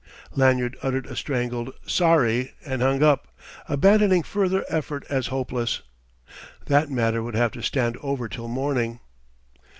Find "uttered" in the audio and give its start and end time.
0.81-1.05